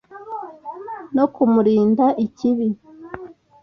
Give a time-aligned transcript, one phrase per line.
[1.15, 2.67] no kumurinda ikibi,